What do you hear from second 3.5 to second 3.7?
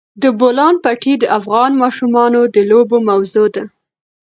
ده.